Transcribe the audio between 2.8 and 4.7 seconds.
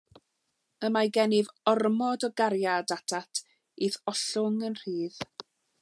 atat i'th ollwng